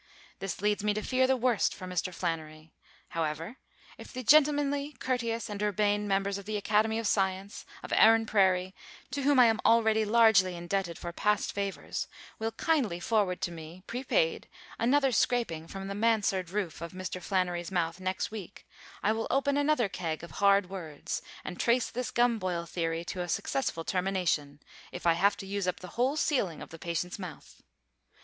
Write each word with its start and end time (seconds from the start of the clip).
This 0.39 0.63
leads 0.63 0.83
me 0.83 0.95
to 0.95 1.03
fear 1.03 1.27
the 1.27 1.37
worst 1.37 1.75
for 1.75 1.85
Mr. 1.85 2.11
Flannery. 2.11 2.73
However, 3.09 3.57
if 3.99 4.11
the 4.11 4.23
gentlemanly, 4.23 4.93
courteous 4.97 5.47
and 5.47 5.61
urbane 5.61 6.07
members 6.07 6.39
of 6.39 6.45
the 6.45 6.57
Academy 6.57 6.97
of 6.97 7.05
Science, 7.05 7.67
of 7.83 7.93
Erin 7.93 8.25
Prairie, 8.25 8.73
to 9.11 9.21
whom 9.21 9.39
I 9.39 9.45
am 9.45 9.59
already 9.63 10.03
largely 10.03 10.55
indebted 10.55 10.97
for 10.97 11.13
past 11.13 11.53
favors, 11.53 12.07
will 12.39 12.49
kindly 12.53 12.99
forward 12.99 13.41
to 13.41 13.51
me, 13.51 13.83
prepaid, 13.85 14.47
another 14.79 15.11
scraping 15.11 15.67
from 15.67 15.87
the 15.87 15.93
mansard 15.93 16.49
roof 16.49 16.81
of 16.81 16.93
Mr. 16.93 17.21
Flannery's 17.21 17.69
mouth 17.71 17.99
next 17.99 18.31
week, 18.31 18.65
I 19.03 19.11
will 19.11 19.27
open 19.29 19.55
another 19.55 19.87
keg 19.87 20.23
of 20.23 20.31
hard 20.41 20.67
words 20.67 21.21
and 21.43 21.59
trace 21.59 21.91
this 21.91 22.09
gumboil 22.09 22.65
theory 22.65 23.05
to 23.05 23.21
a 23.21 23.29
successful 23.29 23.83
termination, 23.83 24.61
if 24.91 25.05
I 25.05 25.13
have 25.13 25.37
to 25.37 25.45
use 25.45 25.67
up 25.67 25.79
the 25.79 25.89
whole 25.93 26.17
ceiling 26.17 26.59
of 26.63 26.69
the 26.71 26.79
patient's 26.79 27.19
mouth. 27.19 27.61